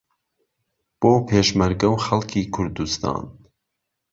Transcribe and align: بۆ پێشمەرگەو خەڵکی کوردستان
بۆ 0.99 1.11
پێشمەرگەو 1.29 1.95
خەڵکی 2.05 2.43
کوردستان 2.53 3.23